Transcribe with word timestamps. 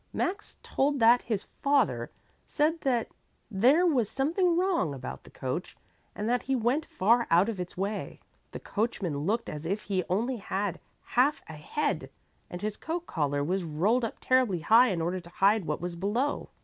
Max 0.13 0.57
told 0.63 0.99
that 0.99 1.21
his 1.21 1.43
father 1.61 2.09
said 2.43 2.81
there 3.51 3.85
was 3.85 4.09
something 4.09 4.57
wrong 4.57 4.95
about 4.95 5.23
the 5.23 5.29
coach 5.29 5.77
and 6.15 6.27
that 6.27 6.41
he 6.41 6.55
went 6.55 6.87
far 6.87 7.27
out 7.29 7.47
of 7.49 7.59
its 7.59 7.77
way. 7.77 8.19
The 8.51 8.59
coachman 8.59 9.15
looked 9.15 9.47
as 9.47 9.63
if 9.63 9.83
he 9.83 10.03
only 10.09 10.37
had 10.37 10.79
half 11.03 11.43
a 11.47 11.53
head, 11.53 12.09
and 12.49 12.63
his 12.63 12.77
coat 12.77 13.05
collar 13.05 13.43
was 13.43 13.63
rolled 13.63 14.03
up 14.03 14.15
terribly 14.19 14.61
high 14.61 14.87
in 14.87 15.03
order 15.03 15.19
to 15.19 15.29
hide 15.29 15.65
what 15.65 15.81
was 15.81 15.95
below. 15.95 16.49